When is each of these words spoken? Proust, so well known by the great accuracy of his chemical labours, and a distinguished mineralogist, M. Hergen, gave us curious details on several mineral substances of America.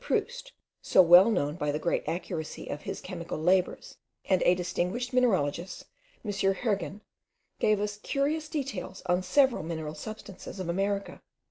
Proust, 0.03 0.51
so 0.81 1.03
well 1.03 1.29
known 1.29 1.57
by 1.57 1.71
the 1.71 1.77
great 1.77 2.03
accuracy 2.07 2.67
of 2.69 2.81
his 2.81 3.01
chemical 3.01 3.37
labours, 3.37 3.97
and 4.25 4.41
a 4.41 4.55
distinguished 4.55 5.13
mineralogist, 5.13 5.85
M. 6.25 6.31
Hergen, 6.55 7.01
gave 7.59 7.79
us 7.79 7.97
curious 7.97 8.49
details 8.49 9.03
on 9.05 9.21
several 9.21 9.61
mineral 9.61 9.93
substances 9.93 10.59
of 10.59 10.69
America. 10.69 11.21